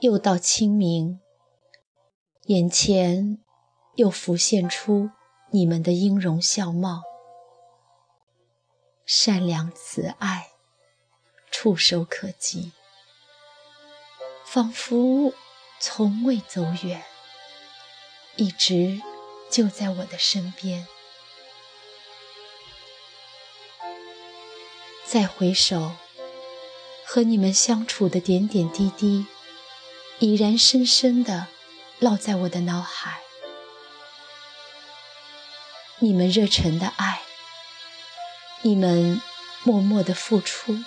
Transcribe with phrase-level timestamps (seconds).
[0.00, 1.20] 又到清明，
[2.46, 3.38] 眼前
[3.96, 5.10] 又浮现出
[5.50, 7.02] 你们的音容笑貌，
[9.04, 10.52] 善良慈爱，
[11.50, 12.72] 触手可及，
[14.46, 15.34] 仿佛
[15.78, 17.04] 从未走远，
[18.36, 19.02] 一直
[19.50, 20.86] 就在我的身边。
[25.04, 25.90] 再回首，
[27.04, 29.26] 和你们相处的点点滴滴，
[30.20, 31.46] 已然深深地
[31.98, 33.20] 烙在我的脑海。
[35.98, 37.22] 你们热忱的爱，
[38.60, 39.20] 你们
[39.62, 40.78] 默默的付出，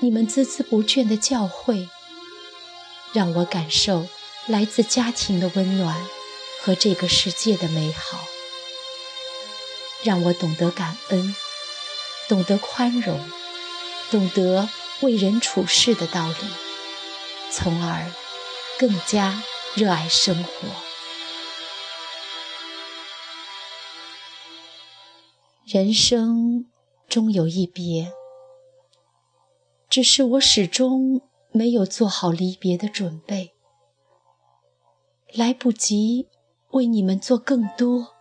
[0.00, 1.90] 你们孜孜不倦的教诲，
[3.12, 4.08] 让我感受
[4.46, 5.94] 来自家庭的温暖
[6.62, 8.24] 和这个世界的美好，
[10.02, 11.36] 让我懂得感恩。
[12.26, 13.20] 懂得宽容，
[14.10, 14.70] 懂得
[15.02, 16.36] 为人处事的道理，
[17.50, 18.10] 从而
[18.78, 19.42] 更加
[19.74, 20.50] 热爱生活。
[25.64, 26.70] 人生
[27.08, 28.12] 终有一别，
[29.88, 33.54] 只是我始终没有做好离别的准备，
[35.32, 36.28] 来不及
[36.70, 38.14] 为你们做更多，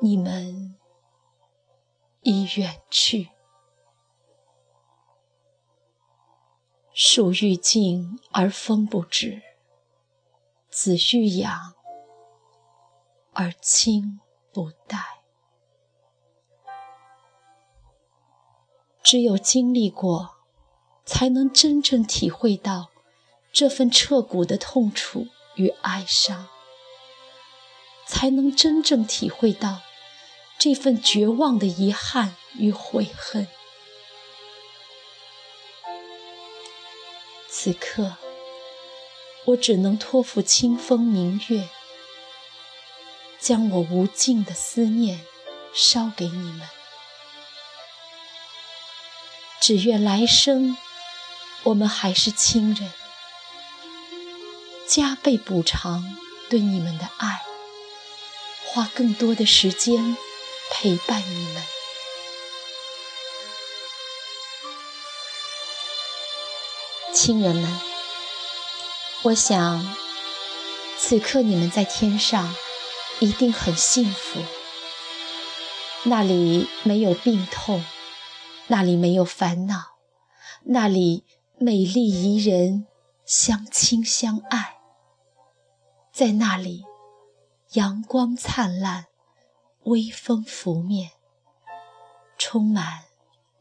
[0.00, 0.76] 你们。
[2.22, 3.30] 已远去，
[7.02, 9.40] 树欲静而风不止，
[10.68, 11.72] 子欲养
[13.32, 14.20] 而亲
[14.52, 14.98] 不待。
[19.02, 20.36] 只有经历过，
[21.06, 22.90] 才能真正体会到
[23.50, 26.48] 这份彻骨的痛楚与哀伤，
[28.06, 29.80] 才能真正体会到。
[30.58, 33.48] 这份绝望的遗憾与悔恨，
[37.62, 38.16] 此刻
[39.44, 41.68] 我只能托付清风明月，
[43.38, 45.20] 将我无尽的思念
[45.74, 46.66] 捎给你们。
[49.60, 50.74] 只愿来生
[51.64, 52.90] 我们还是亲人，
[54.88, 56.16] 加倍补偿
[56.48, 57.42] 对你们的爱，
[58.64, 60.16] 花更多的时间。
[60.72, 61.62] 陪伴你们，
[67.12, 67.80] 亲人们。
[69.22, 69.94] 我想，
[70.96, 72.54] 此刻你们在天上
[73.20, 74.40] 一定很幸福。
[76.04, 77.84] 那里没有病痛，
[78.68, 79.96] 那里没有烦恼，
[80.64, 81.24] 那里
[81.58, 82.86] 美丽宜人，
[83.24, 84.78] 相亲相爱。
[86.12, 86.84] 在那里，
[87.72, 89.06] 阳光灿烂。
[89.84, 91.12] 微风拂面，
[92.36, 93.04] 充满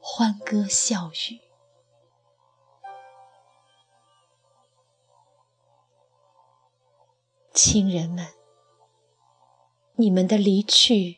[0.01, 1.48] 欢歌笑语。
[7.61, 8.29] 亲人们，
[9.95, 11.17] 你们的离去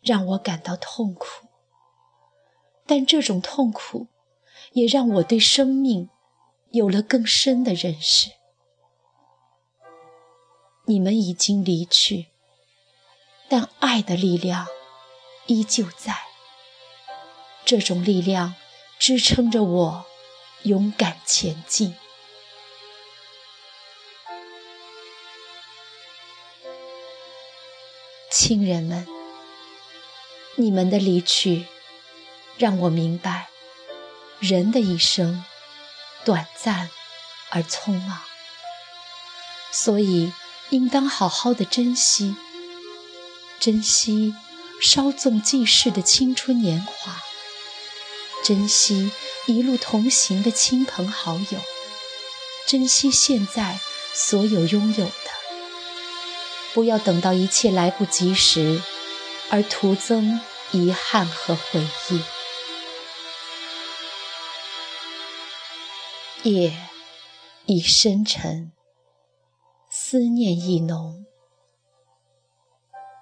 [0.00, 1.48] 让我感到痛苦，
[2.86, 4.06] 但这种痛苦
[4.72, 6.08] 也让我对生命
[6.70, 8.30] 有了更深的认识。
[10.86, 12.28] 你们已经离去。
[13.46, 14.66] 但爱的力量
[15.46, 16.16] 依旧在，
[17.66, 18.54] 这种力量
[18.98, 20.06] 支撑着我
[20.62, 21.94] 勇敢前进。
[28.46, 29.06] 亲人们，
[30.56, 31.64] 你们的离去
[32.58, 33.48] 让我明白，
[34.38, 35.42] 人的一生
[36.26, 36.90] 短暂
[37.48, 38.20] 而匆忙，
[39.72, 40.30] 所以
[40.68, 42.36] 应当好好的珍惜。
[43.58, 44.34] 珍惜
[44.78, 47.22] 稍纵即逝的青春年华，
[48.44, 49.10] 珍惜
[49.46, 51.58] 一路同行的亲朋好友，
[52.66, 53.80] 珍惜现在
[54.12, 55.43] 所有拥有的。
[56.74, 58.82] 不要等到一切来不及时，
[59.48, 60.40] 而徒增
[60.72, 61.80] 遗憾和回
[62.10, 62.20] 忆。
[66.50, 66.76] 夜
[67.66, 68.72] 已深沉，
[69.88, 71.24] 思念亦浓。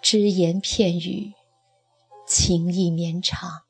[0.00, 1.34] 只言片语，
[2.26, 3.64] 情意绵长。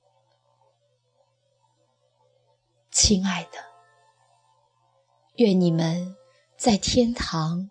[2.93, 3.59] 亲爱的，
[5.35, 6.17] 愿你们
[6.57, 7.69] 在天堂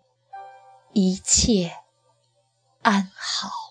[0.92, 1.81] 一切
[2.82, 3.61] 安好。